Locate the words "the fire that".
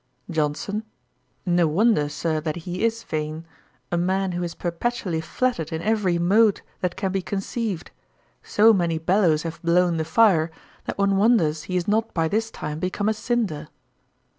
9.97-10.97